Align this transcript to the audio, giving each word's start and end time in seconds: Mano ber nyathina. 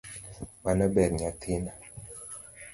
Mano 0.63 0.85
ber 0.95 1.09
nyathina. 1.17 1.71